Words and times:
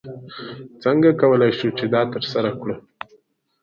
څنګه 0.83 1.09
کولی 1.21 1.51
شو 1.57 1.69
چې 1.77 1.85
دا 1.93 2.01
ترسره 2.13 2.51
کړو؟ 2.59 2.75